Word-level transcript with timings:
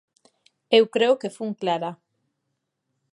Eu 0.77 0.83
creo 0.95 1.19
que 1.21 1.33
fun 1.35 1.51
clara. 1.61 1.91